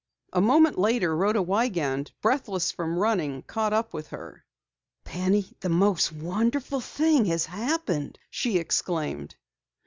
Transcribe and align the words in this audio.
A 0.33 0.41
moment 0.41 0.79
later, 0.79 1.15
Rhoda 1.15 1.43
Wiegand, 1.43 2.11
breathless 2.23 2.71
from 2.71 2.97
running, 2.97 3.43
caught 3.43 3.71
up 3.71 3.93
with 3.93 4.07
her. 4.07 4.43
"Penny, 5.03 5.55
the 5.59 5.69
most 5.69 6.11
wonderful 6.11 6.81
thing 6.81 7.25
has 7.25 7.45
happened!" 7.45 8.17
she 8.31 8.57
exclaimed. 8.57 9.35